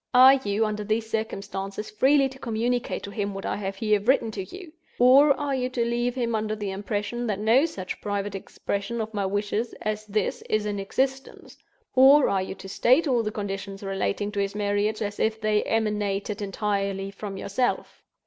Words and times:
Are 0.15 0.33
you, 0.33 0.65
under 0.65 0.83
these 0.83 1.07
circumstances, 1.07 1.91
freely 1.91 2.27
to 2.29 2.39
communicate 2.39 3.03
to 3.03 3.11
him 3.11 3.35
what 3.35 3.45
I 3.45 3.55
have 3.57 3.75
here 3.75 3.99
written 4.01 4.31
to 4.31 4.43
you? 4.43 4.71
Or 4.97 5.31
are 5.39 5.53
you 5.53 5.69
to 5.69 5.85
leave 5.85 6.15
him 6.15 6.33
under 6.33 6.55
the 6.55 6.71
impression 6.71 7.27
that 7.27 7.37
no 7.37 7.67
such 7.67 8.01
private 8.01 8.33
expression 8.33 8.99
of 8.99 9.13
my 9.13 9.27
wishes 9.27 9.73
as 9.83 10.07
this 10.07 10.41
is 10.49 10.65
in 10.65 10.79
existence; 10.79 11.55
and 11.95 12.03
are 12.27 12.41
you 12.41 12.55
to 12.55 12.67
state 12.67 13.07
all 13.07 13.21
the 13.21 13.29
conditions 13.31 13.83
relating 13.83 14.31
to 14.31 14.39
his 14.39 14.55
marriage, 14.55 15.03
as 15.03 15.19
if 15.19 15.39
they 15.39 15.61
emanated 15.65 16.41
entirely 16.41 17.11
from 17.11 17.37
yourself? 17.37 18.01